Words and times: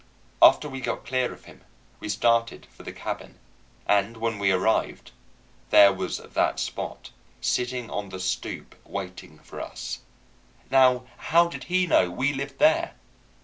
After 0.41 0.67
we 0.67 0.81
got 0.81 1.05
clear 1.05 1.31
of 1.31 1.45
him, 1.45 1.63
we 1.99 2.09
started 2.09 2.65
for 2.75 2.81
the 2.81 2.91
cabin, 2.91 3.37
and 3.85 4.17
when 4.17 4.39
we 4.39 4.51
arrived, 4.51 5.11
there 5.69 5.93
was 5.93 6.17
that 6.17 6.59
Spot 6.59 7.11
sitting 7.39 7.87
on 7.91 8.09
the 8.09 8.19
stoop 8.19 8.73
waiting 8.83 9.37
for 9.43 9.61
us. 9.61 9.99
Now 10.71 11.05
how 11.17 11.47
did 11.49 11.65
he 11.65 11.85
know 11.85 12.09
we 12.09 12.33
lived 12.33 12.57
there? 12.57 12.95